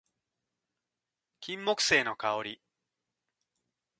[1.41, 2.61] 金木犀の香り